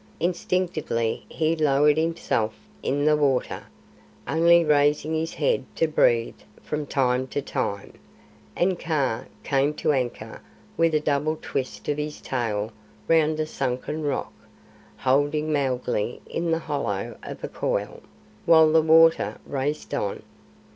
Instinctively 0.19 1.27
he 1.29 1.55
lowered 1.55 1.95
himself 1.97 2.55
in 2.81 3.05
the 3.05 3.15
water, 3.15 3.65
only 4.27 4.65
raising 4.65 5.13
his 5.13 5.35
head 5.35 5.63
to 5.75 5.87
breathe 5.87 6.39
from 6.63 6.87
time 6.87 7.27
to 7.27 7.39
time, 7.39 7.93
and 8.55 8.79
Kaa 8.79 9.25
came 9.43 9.75
to 9.75 9.91
anchor 9.91 10.41
with 10.75 10.95
a 10.95 10.99
double 10.99 11.37
twist 11.39 11.87
of 11.87 11.99
his 11.99 12.19
tail 12.19 12.71
round 13.07 13.39
a 13.39 13.45
sunken 13.45 14.01
rock, 14.01 14.33
holding 14.97 15.53
Mowgli 15.53 16.19
in 16.25 16.49
the 16.49 16.57
hollow 16.57 17.15
of 17.21 17.43
a 17.43 17.47
coil, 17.47 18.01
while 18.47 18.71
the 18.71 18.81
water 18.81 19.37
raced 19.45 19.93
on. 19.93 20.23